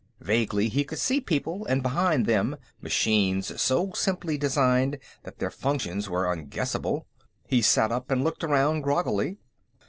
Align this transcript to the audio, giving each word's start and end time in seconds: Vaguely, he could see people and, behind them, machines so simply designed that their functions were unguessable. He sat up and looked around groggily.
Vaguely, 0.21 0.67
he 0.67 0.83
could 0.83 0.97
see 0.97 1.21
people 1.21 1.63
and, 1.67 1.83
behind 1.83 2.25
them, 2.25 2.57
machines 2.81 3.61
so 3.61 3.91
simply 3.93 4.35
designed 4.35 4.97
that 5.25 5.37
their 5.37 5.51
functions 5.51 6.09
were 6.09 6.31
unguessable. 6.33 7.05
He 7.45 7.61
sat 7.61 7.91
up 7.91 8.09
and 8.09 8.23
looked 8.23 8.43
around 8.43 8.81
groggily. 8.81 9.37